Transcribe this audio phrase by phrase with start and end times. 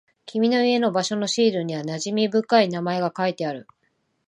[0.25, 3.67] 君の家の場所のシールには馴染み深い名前が書いてある。